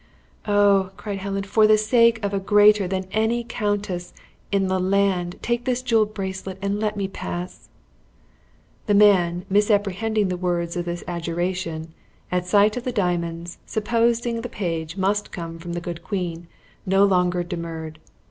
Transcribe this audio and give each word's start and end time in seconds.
"Oh!" 0.47 0.89
cried 0.97 1.19
Helen, 1.19 1.43
"for 1.43 1.67
the 1.67 1.77
sake 1.77 2.25
of 2.25 2.33
a 2.33 2.39
greater 2.39 2.87
than 2.87 3.05
any 3.11 3.43
countess 3.43 4.15
in 4.51 4.65
the 4.67 4.79
land, 4.79 5.35
take 5.43 5.65
this 5.65 5.83
jeweled 5.83 6.15
bracelet, 6.15 6.57
and 6.59 6.79
let 6.79 6.97
me 6.97 7.07
pass!" 7.07 7.69
The 8.87 8.95
man, 8.95 9.45
misapprehending 9.47 10.29
the 10.29 10.37
words 10.37 10.75
of 10.75 10.85
this 10.85 11.03
adjuration, 11.07 11.93
at 12.31 12.47
sight 12.47 12.75
of 12.77 12.83
the 12.83 12.91
diamonds, 12.91 13.59
supposing 13.67 14.41
the 14.41 14.49
page 14.49 14.97
must 14.97 15.31
come 15.31 15.59
from 15.59 15.73
the 15.73 15.79
good 15.79 16.01
queen, 16.03 16.47
no 16.87 17.05
longer 17.05 17.43
demurred. 17.43 17.99